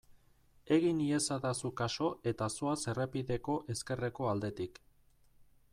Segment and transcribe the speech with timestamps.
[0.77, 4.83] Egin iezadazu kasu eta zoaz errepideko ezkerreko aldetik.